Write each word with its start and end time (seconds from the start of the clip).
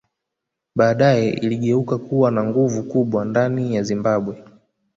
Badae 0.75 1.29
iligeuka 1.29 1.97
kuwa 1.97 2.31
na 2.31 2.43
nguvu 2.43 2.83
kubwa 2.83 3.25
ndani 3.25 3.75
ya 3.75 3.83
Zimbabwe 3.83 4.43